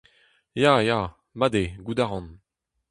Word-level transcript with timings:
Ya, 0.61 0.73
ya, 0.87 0.99
mat 1.39 1.53
eo, 1.61 1.69
gouzout 1.85 2.03
a 2.03 2.07
ran. 2.07 2.25